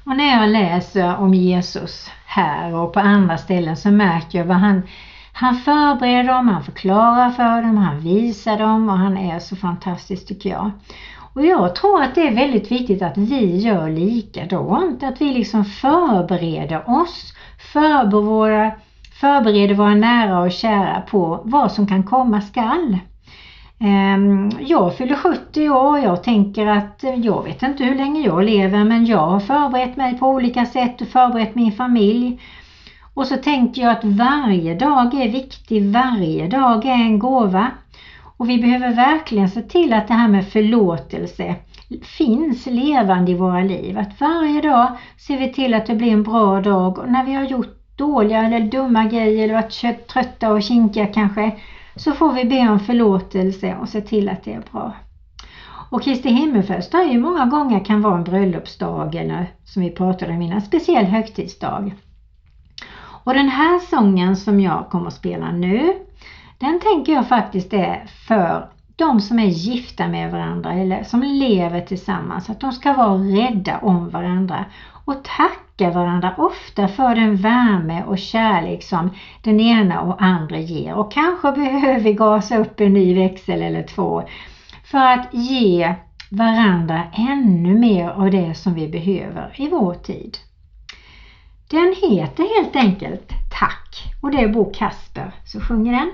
Och 0.10 0.16
när 0.16 0.42
jag 0.42 0.50
läser 0.50 1.18
om 1.18 1.34
Jesus 1.34 2.12
här 2.26 2.76
och 2.76 2.94
på 2.94 3.00
andra 3.00 3.38
ställen 3.38 3.78
så 3.78 3.92
märker 3.92 4.40
jag 4.40 4.46
vad 4.46 4.58
han, 4.58 4.82
han 5.34 5.56
förbereder 5.56 6.34
dem, 6.34 6.48
han 6.48 6.64
förklarar 6.64 7.30
för 7.30 7.62
dem, 7.62 7.78
han 7.78 8.00
visar 8.00 8.58
dem 8.58 8.90
och 8.90 8.98
han 8.98 9.18
är 9.18 9.40
så 9.40 9.56
fantastisk 9.56 10.28
tycker 10.28 10.50
jag. 10.50 10.72
Och 11.34 11.46
jag 11.46 11.76
tror 11.76 12.04
att 12.04 12.16
det 12.16 12.28
är 12.28 12.36
väldigt 12.36 12.72
viktigt 12.72 13.02
att 13.02 13.18
vi 13.18 13.58
gör 13.58 13.90
likadant, 13.90 15.04
att 15.04 15.22
vi 15.22 15.34
liksom 15.34 15.66
förbereder 15.66 16.90
oss, 16.90 17.34
förbereder 17.74 18.22
våra, 18.22 18.72
förbereder 19.22 19.76
våra 19.76 19.96
nära 19.96 20.40
och 20.40 20.52
kära 20.52 21.02
på 21.02 21.42
vad 21.44 21.72
som 21.72 21.88
kan 21.88 22.04
komma 22.04 22.42
skall. 22.42 23.00
Ehm, 23.82 24.52
jag 24.60 24.98
fyller 24.98 25.16
70 25.16 25.70
år 25.70 25.90
och 25.90 26.00
jag 26.00 26.24
tänker 26.24 26.68
att 26.68 27.04
eh, 27.04 27.16
jag 27.16 27.44
vet 27.44 27.64
inte 27.64 27.84
hur 27.84 27.96
länge 27.96 28.22
jag 28.22 28.44
lever 28.44 28.84
men 28.84 29.06
jag 29.06 29.28
har 29.28 29.40
förberett 29.40 29.98
mig 29.98 30.18
på 30.18 30.28
olika 30.28 30.66
sätt 30.66 31.02
och 31.02 31.08
förberett 31.08 31.56
min 31.56 31.72
familj. 31.72 32.42
Och 33.14 33.28
så 33.28 33.38
tänker 33.38 33.82
jag 33.82 33.92
att 33.92 34.04
varje 34.04 34.76
dag 34.76 35.14
är 35.14 35.30
viktig, 35.30 35.86
varje 35.86 36.48
dag 36.48 36.86
är 36.86 36.94
en 36.94 37.20
gåva. 37.20 37.72
Och 38.38 38.50
vi 38.50 38.58
behöver 38.58 38.96
verkligen 38.96 39.50
se 39.50 39.62
till 39.62 39.94
att 39.94 40.08
det 40.08 40.14
här 40.14 40.28
med 40.28 40.48
förlåtelse 40.48 41.56
finns 42.18 42.66
levande 42.66 43.32
i 43.32 43.36
våra 43.36 43.62
liv. 43.62 43.98
Att 43.98 44.22
varje 44.22 44.62
dag 44.62 44.88
ser 45.18 45.38
vi 45.38 45.54
till 45.54 45.74
att 45.74 45.86
det 45.86 45.96
blir 45.96 46.12
en 46.12 46.24
bra 46.24 46.62
dag 46.62 47.00
och 47.00 47.10
när 47.10 47.26
vi 47.26 47.34
har 47.34 47.44
gjort 47.44 47.80
dåliga 47.96 48.46
eller 48.46 48.60
dumma 48.60 49.06
grejer 49.06 49.44
eller 49.44 49.54
varit 49.54 50.08
trötta 50.08 50.52
och 50.52 50.64
kinkiga 50.64 51.06
kanske 51.06 51.52
så 52.00 52.14
får 52.14 52.34
vi 52.34 52.46
be 52.46 52.70
om 52.70 52.80
förlåtelse 52.80 53.76
och 53.82 53.90
se 53.90 54.02
till 54.02 54.30
att 54.30 54.44
det 54.44 54.54
är 54.54 54.64
bra. 54.72 54.94
Och 55.92 56.04
Kristi 56.04 56.30
himmelsfärdsdag 56.30 57.02
är 57.02 57.12
ju 57.12 57.20
många 57.20 57.46
gånger 57.46 57.86
kan 57.86 58.02
vara 58.02 58.16
en 58.18 58.24
bröllopsdag 58.24 59.16
eller 59.16 59.52
som 59.66 59.82
vi 59.82 59.90
pratade 59.90 60.34
om 60.34 60.42
innan, 60.42 60.56
en 60.56 60.62
speciell 60.62 61.06
högtidsdag. 61.06 61.96
Och 63.24 63.34
den 63.34 63.50
här 63.50 63.80
sången 63.80 64.36
som 64.36 64.60
jag 64.60 64.90
kommer 64.90 65.08
att 65.08 65.14
spela 65.14 65.52
nu, 65.52 65.94
den 66.60 66.80
tänker 66.80 67.14
jag 67.14 67.28
faktiskt 67.28 67.74
är 67.74 68.06
för 68.28 68.70
de 68.96 69.22
som 69.22 69.40
är 69.40 69.48
gifta 69.48 70.08
med 70.08 70.32
varandra 70.32 70.74
eller 70.74 71.04
som 71.04 71.22
lever 71.22 71.82
tillsammans, 71.82 72.50
att 72.50 72.60
de 72.60 72.72
ska 72.72 72.94
vara 72.94 73.16
rädda 73.16 73.78
om 73.78 74.10
varandra 74.10 74.66
och 75.10 75.24
tacka 75.24 75.92
varandra 75.92 76.34
ofta 76.38 76.88
för 76.88 77.16
den 77.16 77.36
värme 77.36 78.04
och 78.04 78.18
kärlek 78.18 78.84
som 78.84 79.10
den 79.42 79.60
ena 79.60 80.02
och 80.02 80.22
andra 80.22 80.58
ger. 80.58 80.94
Och 80.94 81.12
kanske 81.12 81.52
behöver 81.56 82.00
vi 82.00 82.14
gasa 82.14 82.58
upp 82.58 82.80
en 82.80 82.94
ny 82.94 83.16
växel 83.16 83.62
eller 83.62 83.84
två 83.84 84.24
för 84.84 85.14
att 85.14 85.34
ge 85.34 85.96
varandra 86.32 87.04
ännu 87.14 87.80
mer 87.80 88.10
av 88.10 88.32
det 88.32 88.56
som 88.56 88.74
vi 88.74 88.88
behöver 88.88 89.54
i 89.56 89.70
vår 89.70 89.94
tid. 89.94 90.38
Den 91.70 91.96
heter 92.02 92.58
helt 92.58 92.76
enkelt 92.76 93.30
Tack 93.60 94.14
och 94.22 94.32
det 94.32 94.44
är 94.44 94.48
Bo 94.48 94.72
Kasper 94.74 95.32
som 95.46 95.62
sjunger 95.62 95.92
den. 95.92 96.12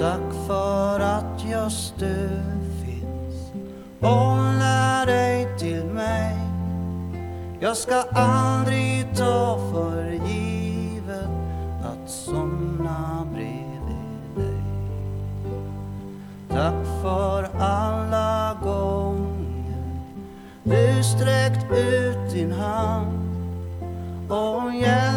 Tack 0.00 0.46
för 0.46 1.00
att 1.00 1.44
just 1.50 1.98
du 1.98 2.28
finns. 2.84 3.52
Håller 4.00 5.06
dig 5.06 5.58
till 5.58 5.84
mig. 5.84 6.36
Jag 7.60 7.76
ska 7.76 8.04
aldrig 8.12 9.06
ta 9.16 9.58
för 9.72 10.10
givet 10.10 11.30
att 11.84 12.10
somna 12.10 13.26
bredvid 13.32 14.36
dig. 14.36 14.62
Tack 16.48 17.02
för 17.02 17.60
alla 17.60 18.56
gånger 18.62 20.00
du 20.62 21.02
sträckt 21.02 21.72
ut 21.72 22.32
din 22.32 22.52
hand. 22.52 23.18
Och 24.28 24.74
hjälpt 24.74 25.09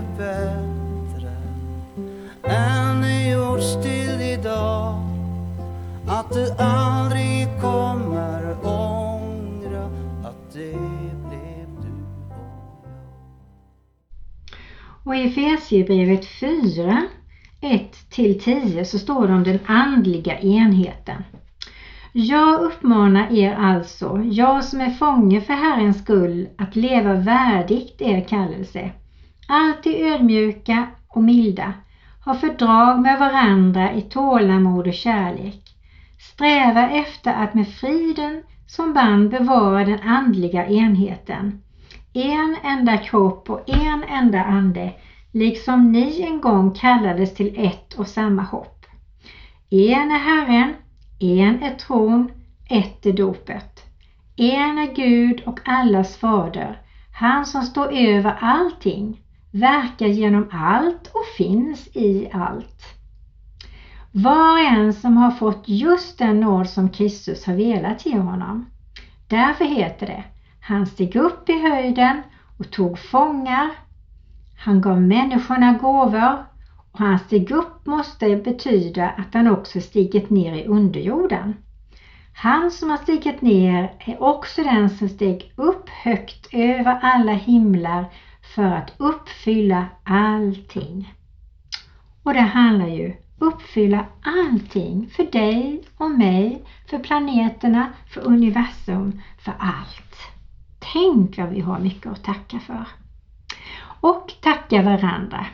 mycket 0.00 0.18
bättre 0.18 1.30
än 2.42 3.00
det 3.02 3.30
gjorts 3.30 3.82
till 3.82 4.20
idag. 4.20 4.94
Att 6.08 6.32
du 6.32 6.50
aldrig 6.58 7.48
kommer 7.60 8.56
ångra 8.62 9.84
att 10.24 10.52
det 10.52 10.72
blev 11.28 11.66
du 11.82 12.04
och 12.28 12.44
jag. 15.04 15.04
Och 15.04 15.16
i 15.16 15.26
Efesierbrevet 15.26 16.26
4, 16.26 17.02
1-10 17.60 18.84
så 18.84 18.98
står 18.98 19.26
det 19.28 19.34
om 19.34 19.44
den 19.44 19.58
andliga 19.66 20.38
enheten. 20.38 21.24
Jag 22.12 22.60
uppmanar 22.60 23.32
er 23.32 23.54
alltså, 23.54 24.22
jag 24.24 24.64
som 24.64 24.80
är 24.80 24.90
fånge 24.90 25.40
för 25.40 25.54
Herrens 25.54 25.98
skull, 25.98 26.48
att 26.58 26.76
leva 26.76 27.14
värdigt 27.14 28.00
er 28.00 28.20
kallelse. 28.28 28.90
Alltid 29.52 30.06
ödmjuka 30.06 30.86
och 31.08 31.22
milda. 31.22 31.72
Ha 32.24 32.34
fördrag 32.34 33.00
med 33.00 33.18
varandra 33.18 33.92
i 33.92 34.00
tålamod 34.00 34.86
och 34.86 34.94
kärlek. 34.94 35.62
Sträva 36.18 36.88
efter 36.88 37.34
att 37.34 37.54
med 37.54 37.68
friden 37.68 38.42
som 38.66 38.92
band 38.92 39.30
bevara 39.30 39.84
den 39.84 39.98
andliga 40.02 40.66
enheten. 40.66 41.62
En 42.12 42.56
enda 42.62 42.98
kropp 42.98 43.50
och 43.50 43.70
en 43.70 44.04
enda 44.04 44.44
ande, 44.44 44.92
liksom 45.32 45.92
ni 45.92 46.22
en 46.22 46.40
gång 46.40 46.70
kallades 46.70 47.34
till 47.34 47.54
ett 47.56 47.94
och 47.94 48.06
samma 48.06 48.42
hopp. 48.42 48.86
En 49.70 50.10
är 50.10 50.18
Herren, 50.18 50.74
en 51.20 51.62
är 51.62 51.74
tron, 51.74 52.30
ett 52.68 53.06
är 53.06 53.12
dopet. 53.12 53.84
En 54.36 54.78
är 54.78 54.94
Gud 54.94 55.42
och 55.46 55.60
allas 55.64 56.16
fader, 56.16 56.80
han 57.14 57.46
som 57.46 57.62
står 57.62 57.92
över 57.92 58.36
allting, 58.40 59.20
verkar 59.50 60.06
genom 60.06 60.48
allt 60.52 61.06
och 61.06 61.26
finns 61.36 61.88
i 61.96 62.28
allt. 62.32 62.84
Var 64.12 64.52
och 64.52 64.58
en 64.58 64.92
som 64.92 65.16
har 65.16 65.30
fått 65.30 65.62
just 65.66 66.18
den 66.18 66.40
nåd 66.40 66.68
som 66.68 66.90
Kristus 66.90 67.46
har 67.46 67.54
velat 67.54 68.06
ge 68.06 68.18
honom. 68.18 68.66
Därför 69.28 69.64
heter 69.64 70.06
det, 70.06 70.24
han 70.60 70.86
steg 70.86 71.16
upp 71.16 71.48
i 71.48 71.58
höjden 71.58 72.22
och 72.58 72.70
tog 72.70 72.98
fångar. 72.98 73.70
Han 74.58 74.80
gav 74.80 75.00
människorna 75.00 75.72
gåvor 75.72 76.38
och 76.92 76.98
han 76.98 77.18
steg 77.18 77.50
upp 77.50 77.86
måste 77.86 78.36
betyda 78.36 79.08
att 79.08 79.34
han 79.34 79.46
också 79.46 79.80
stigit 79.80 80.30
ner 80.30 80.52
i 80.52 80.66
underjorden. 80.66 81.54
Han 82.32 82.70
som 82.70 82.90
har 82.90 82.96
stigit 82.96 83.40
ner 83.40 83.94
är 83.98 84.22
också 84.22 84.62
den 84.62 84.90
som 84.90 85.08
steg 85.08 85.52
upp 85.56 85.88
högt 85.88 86.48
över 86.52 86.98
alla 87.00 87.32
himlar 87.32 88.06
för 88.54 88.64
att 88.64 88.92
uppfylla 88.96 89.86
allting. 90.04 91.14
Och 92.22 92.34
det 92.34 92.40
handlar 92.40 92.86
ju 92.86 93.16
uppfylla 93.38 94.04
allting 94.22 95.10
för 95.16 95.24
dig 95.24 95.82
och 95.96 96.10
mig, 96.10 96.64
för 96.90 96.98
planeterna, 96.98 97.86
för 98.06 98.20
universum, 98.20 99.20
för 99.38 99.54
allt. 99.58 100.16
Tänk 100.92 101.38
vad 101.38 101.48
vi 101.48 101.60
har 101.60 101.78
mycket 101.78 102.12
att 102.12 102.24
tacka 102.24 102.58
för. 102.58 102.86
Och 104.00 104.32
tacka 104.40 104.82
varandra. 104.82 105.46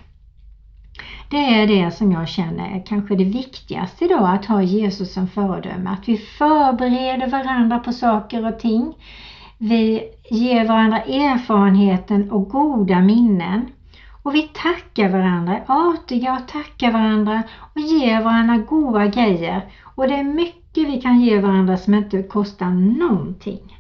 Det 1.31 1.37
är 1.37 1.67
det 1.67 1.91
som 1.91 2.13
jag 2.13 2.29
känner 2.29 2.77
är 2.77 2.87
kanske 2.87 3.17
det 3.17 3.25
viktigaste 3.25 4.05
idag, 4.05 4.35
att 4.35 4.47
ha 4.47 4.63
Jesus 4.63 5.13
som 5.13 5.29
föredöme. 5.29 5.91
Att 5.91 6.09
vi 6.09 6.17
förbereder 6.19 7.27
varandra 7.27 7.79
på 7.79 7.93
saker 7.93 8.47
och 8.47 8.59
ting. 8.59 8.95
Vi 9.59 10.03
ger 10.31 10.69
varandra 10.69 11.03
erfarenheten 11.03 12.31
och 12.31 12.49
goda 12.49 13.01
minnen. 13.01 13.67
Och 14.23 14.35
vi 14.35 14.43
tackar 14.43 15.09
varandra, 15.09 15.57
är 15.59 15.65
artiga 15.69 16.33
och 16.35 16.49
tackar 16.49 16.93
varandra 16.93 17.43
och 17.75 17.81
ger 17.81 18.23
varandra 18.23 18.57
goda 18.57 19.07
grejer. 19.07 19.63
Och 19.83 20.09
det 20.09 20.15
är 20.15 20.25
mycket 20.25 20.89
vi 20.89 21.01
kan 21.01 21.21
ge 21.21 21.41
varandra 21.41 21.77
som 21.77 21.95
inte 21.95 22.23
kostar 22.23 22.71
någonting. 22.71 23.79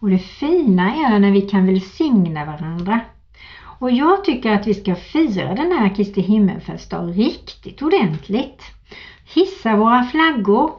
Och 0.00 0.10
det 0.10 0.18
fina 0.18 0.94
är 0.94 1.18
när 1.18 1.30
vi 1.30 1.40
kan 1.40 1.66
välsigna 1.66 2.44
varandra. 2.44 3.00
Och 3.78 3.90
jag 3.90 4.24
tycker 4.24 4.52
att 4.52 4.66
vi 4.66 4.74
ska 4.74 4.94
fira 4.94 5.54
den 5.54 5.72
här 5.72 5.94
Kristi 5.94 6.20
himmelfärdsdag 6.20 7.18
riktigt 7.18 7.82
ordentligt. 7.82 8.62
Hissa 9.34 9.76
våra 9.76 10.04
flaggor, 10.04 10.70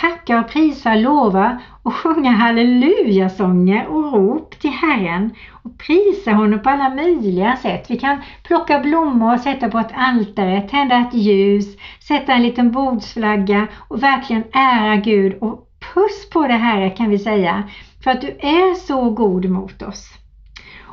tacka 0.00 0.40
och 0.40 0.48
prisa, 0.48 0.94
lova 0.94 1.60
och 1.82 1.94
sjunga 1.94 2.30
hallelujasånger 2.30 3.86
och 3.86 4.12
rop 4.12 4.60
till 4.60 4.70
Herren 4.70 5.30
och 5.50 5.78
prisa 5.78 6.32
honom 6.32 6.62
på 6.62 6.70
alla 6.70 6.88
möjliga 6.88 7.56
sätt. 7.56 7.90
Vi 7.90 7.98
kan 7.98 8.22
plocka 8.42 8.78
blommor 8.78 9.34
och 9.34 9.40
sätta 9.40 9.68
på 9.68 9.78
ett 9.78 9.92
altare, 9.94 10.60
tända 10.60 10.98
ett 10.98 11.14
ljus, 11.14 11.76
sätta 12.08 12.32
en 12.32 12.42
liten 12.42 12.72
bordsflagga 12.72 13.66
och 13.88 14.02
verkligen 14.02 14.44
ära 14.52 14.96
Gud 14.96 15.38
och 15.40 15.68
puss 15.94 16.30
på 16.32 16.46
det 16.46 16.54
Herre 16.54 16.90
kan 16.90 17.10
vi 17.10 17.18
säga 17.18 17.62
för 18.04 18.10
att 18.10 18.20
du 18.20 18.28
är 18.28 18.74
så 18.74 19.10
god 19.10 19.50
mot 19.50 19.82
oss. 19.82 20.23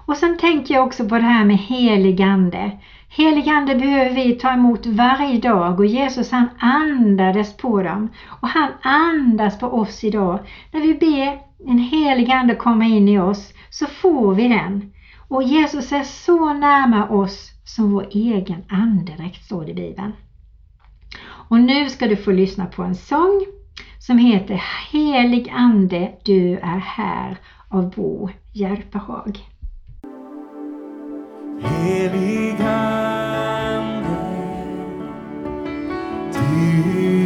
Och 0.06 0.18
sen 0.18 0.38
tänker 0.38 0.74
jag 0.74 0.88
också 0.88 1.10
på 1.10 1.16
det 1.16 1.22
här 1.22 1.46
med 1.46 1.58
helig 1.58 2.22
ande. 2.22 2.72
Helig 3.10 3.50
ande 3.50 3.76
behöver 3.76 4.16
vi 4.16 4.36
ta 4.36 4.54
emot 4.54 4.86
varje 4.86 5.40
dag 5.40 5.80
och 5.80 5.86
Jesus 5.86 6.32
han 6.32 6.50
andades 6.60 7.58
på 7.58 7.84
dem 7.84 8.10
och 8.42 8.48
han 8.48 8.70
andas 8.82 9.60
på 9.60 9.68
oss 9.68 10.04
idag. 10.04 10.40
När 10.72 10.82
vi 10.82 10.94
ber 10.94 11.40
en 11.70 11.78
helig 11.78 12.32
ande 12.32 12.56
komma 12.56 12.86
in 12.86 13.10
i 13.10 13.20
oss 13.20 13.54
så 13.70 13.86
får 13.86 14.36
vi 14.36 14.48
den. 14.48 14.94
Och 15.28 15.44
Jesus 15.44 15.92
är 15.92 16.04
så 16.04 16.54
närma 16.54 17.10
oss 17.10 17.52
som 17.66 17.92
vår 17.92 18.08
egen 18.12 18.64
andedräkt 18.70 19.46
står 19.46 19.66
det 19.66 19.72
i 19.72 19.74
Bibeln. 19.74 20.14
Och 21.24 21.60
nu 21.60 21.90
ska 21.90 22.08
du 22.08 22.16
få 22.16 22.32
lyssna 22.32 22.66
på 22.66 22.84
en 22.84 22.96
sång 22.96 23.46
som 24.00 24.18
heter 24.18 24.64
Helig 24.92 25.50
Ande, 25.56 26.12
du 26.24 26.58
är 26.58 26.78
här 26.78 27.38
av 27.70 27.90
Bo 27.96 28.30
Järpehag. 28.54 29.40
Helig 31.64 32.62
Ande, 32.62 34.18
du 36.34 37.21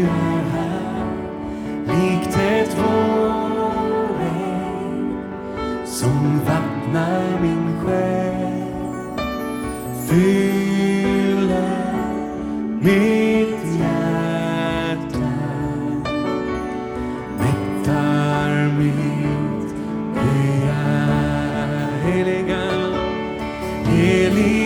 Helig 24.36 24.65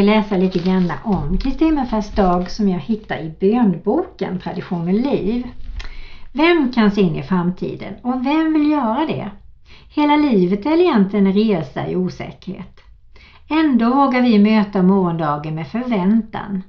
läsa 0.04 0.36
lite 0.36 0.58
grann 0.58 0.92
om 1.04 1.38
Kristi 1.38 1.78
dag 2.16 2.50
som 2.50 2.68
jag 2.68 2.80
hittar 2.80 3.18
i 3.18 3.34
bönboken 3.40 4.38
Tradition 4.38 4.88
och 4.88 4.94
liv. 4.94 5.46
Vem 6.32 6.72
kan 6.72 6.90
se 6.90 7.00
in 7.00 7.16
i 7.16 7.22
framtiden 7.22 7.94
och 8.02 8.26
vem 8.26 8.52
vill 8.52 8.70
göra 8.70 9.06
det? 9.06 9.30
Hela 9.88 10.16
livet 10.16 10.66
är 10.66 10.80
egentligen 10.80 11.26
en 11.26 11.32
resa 11.32 11.88
i 11.88 11.96
osäkerhet. 11.96 12.80
Ändå 13.48 13.94
vågar 13.94 14.22
vi 14.22 14.38
möta 14.38 14.82
morgondagen 14.82 15.54
med 15.54 15.68
förväntan. 15.68 16.62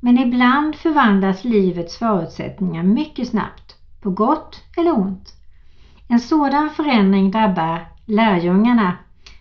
Men 0.00 0.18
ibland 0.18 0.76
förvandlas 0.76 1.44
livets 1.44 1.96
förutsättningar 1.98 2.82
mycket 2.82 3.28
snabbt, 3.28 3.76
på 4.02 4.10
gott 4.10 4.62
eller 4.76 4.98
ont. 4.98 5.34
En 6.08 6.20
sådan 6.20 6.70
förändring 6.70 7.30
drabbar 7.30 7.88
lärjungarna 8.06 8.96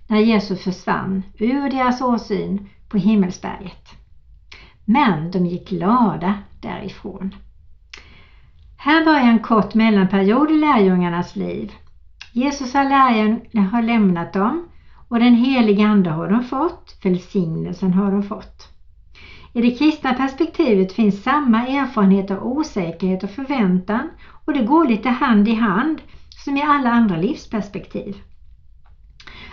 när 0.07 0.19
Jesus 0.19 0.63
försvann 0.63 1.23
ur 1.38 1.69
deras 1.69 2.01
åsyn 2.01 2.69
på 2.89 2.97
himmelsberget. 2.97 3.89
Men 4.86 5.32
de 5.32 5.45
gick 5.45 5.69
glada 5.69 6.34
därifrån. 6.62 7.36
Här 8.78 9.06
börjar 9.06 9.28
en 9.28 9.39
kort 9.39 9.73
mellanperiod 9.73 10.52
i 10.52 10.58
lärjungarnas 10.58 11.36
liv. 11.36 11.71
Jesus 12.34 12.73
har, 12.73 12.84
lärjungarna 12.84 13.69
har 13.69 13.82
lämnat 13.82 14.34
dem 14.34 14.69
och 15.10 15.19
den 15.19 15.34
heliga 15.36 15.88
Ande 15.88 16.10
har 16.10 16.28
de 16.28 16.43
fått, 16.43 16.99
välsignelsen 17.04 17.93
har 17.93 18.12
de 18.12 18.23
fått. 18.23 18.67
I 19.54 19.62
det 19.62 19.71
kristna 19.71 20.13
perspektivet 20.13 20.93
finns 20.93 21.23
samma 21.23 21.67
erfarenhet 21.67 22.32
av 22.32 22.43
osäkerhet 22.43 23.23
och 23.23 23.30
förväntan 23.30 24.10
och 24.45 24.54
det 24.54 24.63
går 24.63 24.88
lite 24.88 25.10
hand 25.10 25.47
i 25.47 25.54
hand 25.54 26.02
som 26.45 26.58
i 26.58 26.62
alla 26.62 26.91
andra 26.91 27.17
livsperspektiv. 27.17 28.17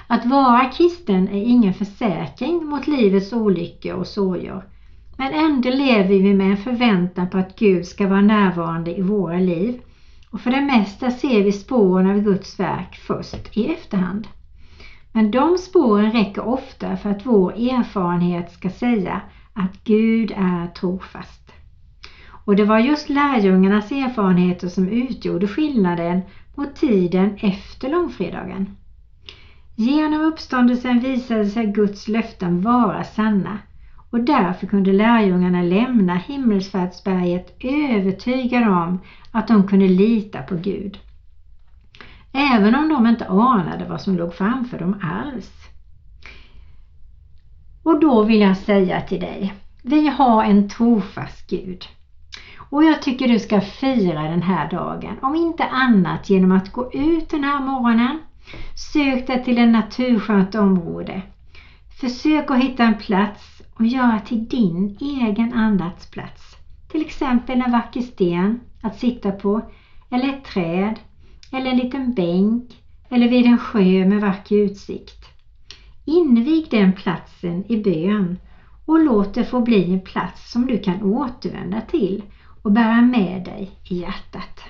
Att 0.09 0.27
vara 0.27 0.65
kristen 0.65 1.29
är 1.29 1.43
ingen 1.43 1.75
försäkring 1.75 2.67
mot 2.67 2.87
livets 2.87 3.33
olyckor 3.33 3.93
och 3.93 4.07
sorger. 4.07 4.65
Men 5.17 5.33
ändå 5.33 5.71
lever 5.71 6.09
vi 6.09 6.35
med 6.35 6.51
en 6.51 6.57
förväntan 6.57 7.31
på 7.31 7.39
att 7.39 7.59
Gud 7.59 7.87
ska 7.87 8.09
vara 8.09 8.21
närvarande 8.21 8.97
i 8.97 9.03
våra 9.03 9.39
liv. 9.39 9.81
Och 10.31 10.41
för 10.41 10.51
det 10.51 10.61
mesta 10.61 11.11
ser 11.11 11.43
vi 11.43 11.53
spåren 11.53 12.07
av 12.07 12.21
Guds 12.21 12.61
verk 12.61 12.97
först 12.97 13.57
i 13.57 13.67
efterhand. 13.67 14.29
Men 15.13 15.31
de 15.31 15.59
spåren 15.59 16.13
räcker 16.13 16.49
ofta 16.49 16.97
för 16.97 17.11
att 17.11 17.27
vår 17.27 17.53
erfarenhet 17.53 18.53
ska 18.53 18.71
säga 18.71 19.21
att 19.53 19.85
Gud 19.85 20.33
är 20.37 20.67
trofast. 20.67 21.53
Och 22.45 22.57
det 22.57 22.65
var 22.65 22.79
just 22.79 23.09
lärjungarnas 23.09 23.93
erfarenheter 23.93 24.69
som 24.69 24.89
utgjorde 24.89 25.47
skillnaden 25.49 26.21
mot 26.55 26.77
tiden 26.77 27.37
efter 27.41 27.89
långfredagen. 27.89 28.77
Genom 29.79 30.21
uppståndelsen 30.21 31.01
visade 31.01 31.47
sig 31.47 31.67
Guds 31.67 32.09
löften 32.09 32.63
vara 32.63 33.05
sanna 33.05 33.59
och 34.11 34.21
därför 34.21 34.67
kunde 34.67 34.93
lärjungarna 34.93 35.63
lämna 35.63 36.15
himmelsfärdsberget 36.15 37.57
övertygade 37.61 38.67
om 38.71 39.01
att 39.31 39.49
de 39.49 39.69
kunde 39.69 39.89
lita 39.89 40.43
på 40.43 40.55
Gud. 40.55 40.99
Även 42.33 42.75
om 42.75 42.89
de 42.89 43.07
inte 43.07 43.27
anade 43.27 43.85
vad 43.89 44.01
som 44.01 44.17
låg 44.17 44.35
framför 44.35 44.79
dem 44.79 45.01
alls. 45.03 45.53
Och 47.83 48.01
då 48.01 48.23
vill 48.23 48.41
jag 48.41 48.57
säga 48.57 49.01
till 49.01 49.21
dig, 49.21 49.55
vi 49.83 50.09
har 50.09 50.45
en 50.45 50.69
trofast 50.69 51.51
Gud. 51.51 51.85
Och 52.71 52.85
jag 52.85 53.03
tycker 53.03 53.29
du 53.29 53.39
ska 53.39 53.61
fira 53.61 54.23
den 54.23 54.43
här 54.43 54.71
dagen, 54.71 55.17
om 55.23 55.35
inte 55.35 55.65
annat 55.65 56.31
genom 56.31 56.53
att 56.53 56.73
gå 56.73 56.93
ut 56.93 57.29
den 57.29 57.45
här 57.45 57.61
morgonen. 57.61 58.19
Sök 58.75 59.27
dig 59.27 59.39
till 59.39 59.59
ett 59.59 59.69
naturskönt 59.69 60.55
område. 60.55 61.23
Försök 62.01 62.51
att 62.51 62.59
hitta 62.59 62.85
en 62.85 62.95
plats 62.95 63.63
och 63.75 63.87
göra 63.87 64.21
till 64.21 64.49
din 64.49 64.97
egen 65.01 65.53
andaktsplats. 65.53 66.57
Till 66.89 67.03
exempel 67.03 67.61
en 67.61 67.71
vacker 67.71 68.01
sten 68.01 68.57
att 68.83 68.95
sitta 68.95 69.33
på, 69.33 69.61
eller 70.11 70.29
ett 70.29 70.45
träd, 70.45 71.01
eller 71.53 71.71
en 71.71 71.77
liten 71.77 72.11
bänk, 72.11 72.63
eller 73.09 73.29
vid 73.29 73.47
en 73.47 73.59
sjö 73.59 74.05
med 74.05 74.21
vacker 74.21 74.57
utsikt. 74.57 75.25
Invig 76.05 76.67
den 76.71 76.93
platsen 76.93 77.65
i 77.69 77.77
bön 77.77 78.37
och 78.87 79.01
låt 79.01 79.35
det 79.35 79.45
få 79.45 79.61
bli 79.61 79.93
en 79.93 80.01
plats 80.01 80.51
som 80.51 80.67
du 80.67 80.79
kan 80.79 81.03
återvända 81.03 81.81
till 81.81 82.23
och 82.63 82.73
bära 82.73 83.03
med 83.03 83.43
dig 83.43 83.71
i 83.89 83.97
hjärtat. 83.97 84.61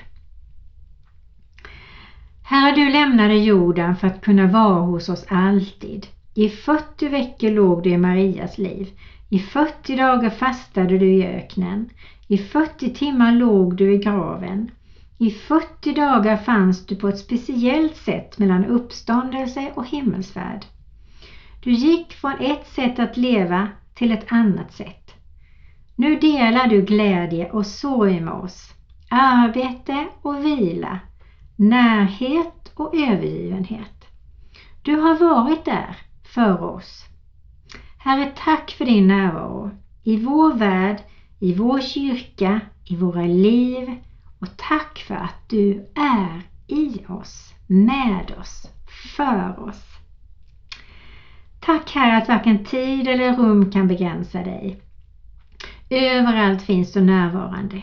Herre, 2.48 2.76
du 2.76 2.90
lämnade 2.90 3.34
jorden 3.34 3.96
för 3.96 4.06
att 4.06 4.20
kunna 4.20 4.46
vara 4.46 4.80
hos 4.80 5.08
oss 5.08 5.26
alltid. 5.28 6.06
I 6.34 6.48
40 6.48 7.08
veckor 7.08 7.50
låg 7.50 7.82
du 7.82 7.90
i 7.90 7.96
Marias 7.96 8.58
liv. 8.58 8.88
I 9.28 9.38
40 9.38 9.96
dagar 9.96 10.30
fastade 10.30 10.98
du 10.98 11.06
i 11.06 11.26
öknen. 11.26 11.90
I 12.28 12.38
40 12.38 12.94
timmar 12.94 13.32
låg 13.32 13.76
du 13.76 13.94
i 13.94 13.98
graven. 13.98 14.70
I 15.18 15.30
40 15.30 15.92
dagar 15.92 16.36
fanns 16.36 16.86
du 16.86 16.96
på 16.96 17.08
ett 17.08 17.18
speciellt 17.18 17.96
sätt 17.96 18.38
mellan 18.38 18.64
uppståndelse 18.64 19.72
och 19.74 19.86
himmelsfärd. 19.86 20.64
Du 21.62 21.72
gick 21.72 22.12
från 22.12 22.40
ett 22.40 22.66
sätt 22.66 22.98
att 22.98 23.16
leva 23.16 23.68
till 23.94 24.12
ett 24.12 24.32
annat 24.32 24.72
sätt. 24.72 25.14
Nu 25.96 26.16
delar 26.18 26.66
du 26.66 26.82
glädje 26.82 27.50
och 27.50 27.66
sorg 27.66 28.20
med 28.20 28.34
oss, 28.34 28.74
arbete 29.10 30.06
och 30.22 30.44
vila, 30.44 31.00
närhet 31.56 32.72
och 32.74 32.94
övergivenhet. 32.94 34.04
Du 34.82 34.96
har 34.96 35.18
varit 35.18 35.64
där 35.64 35.96
för 36.22 36.62
oss. 36.62 37.04
Herre, 37.98 38.32
tack 38.36 38.70
för 38.70 38.84
din 38.84 39.08
närvaro 39.08 39.70
i 40.02 40.16
vår 40.16 40.54
värld, 40.54 40.98
i 41.38 41.54
vår 41.54 41.80
kyrka, 41.80 42.60
i 42.84 42.96
våra 42.96 43.22
liv 43.22 43.94
och 44.40 44.56
tack 44.56 44.98
för 44.98 45.14
att 45.14 45.48
du 45.48 45.86
är 45.94 46.42
i 46.66 47.04
oss, 47.08 47.54
med 47.66 48.34
oss, 48.40 48.70
för 49.16 49.68
oss. 49.68 49.82
Tack 51.60 51.90
Herre 51.90 52.16
att 52.16 52.28
varken 52.28 52.64
tid 52.64 53.08
eller 53.08 53.36
rum 53.36 53.70
kan 53.70 53.88
begränsa 53.88 54.38
dig. 54.38 54.80
Överallt 55.90 56.62
finns 56.62 56.92
du 56.92 57.00
närvarande. 57.00 57.82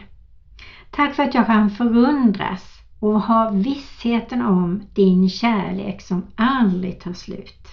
Tack 0.91 1.15
för 1.15 1.23
att 1.23 1.33
jag 1.33 1.45
kan 1.45 1.69
förundras 1.69 2.82
och 3.03 3.21
ha 3.21 3.49
vissheten 3.49 4.41
om 4.41 4.81
din 4.93 5.29
kärlek 5.29 6.01
som 6.01 6.23
aldrig 6.35 6.99
tar 6.99 7.13
slut. 7.13 7.67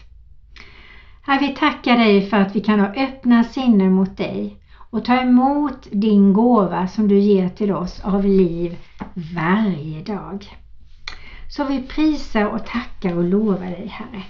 Herre, 1.23 1.39
vi 1.41 1.55
tackar 1.55 1.97
dig 1.97 2.31
för 2.31 2.37
att 2.37 2.57
vi 2.57 2.61
kan 2.61 2.81
ha 2.81 2.87
öppna 2.87 3.45
sinnen 3.45 3.93
mot 3.93 4.17
dig 4.17 4.57
och 4.91 5.05
ta 5.05 5.21
emot 5.21 5.89
din 5.91 6.33
gåva 6.33 6.89
som 6.89 7.09
du 7.09 7.19
ger 7.19 7.49
till 7.49 7.73
oss 7.73 8.01
av 8.05 8.25
liv 8.25 8.77
varje 9.35 10.03
dag. 10.03 10.59
Så 11.49 11.65
vi 11.65 11.83
prisar 11.83 12.45
och 12.45 12.67
tackar 12.67 13.17
och 13.17 13.25
lovar 13.25 13.67
dig 13.67 13.87
Herre. 13.87 14.23